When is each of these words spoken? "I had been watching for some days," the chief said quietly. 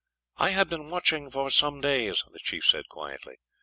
"I 0.37 0.49
had 0.49 0.67
been 0.67 0.89
watching 0.89 1.29
for 1.29 1.51
some 1.51 1.79
days," 1.79 2.23
the 2.33 2.39
chief 2.39 2.65
said 2.65 2.89
quietly. 2.89 3.35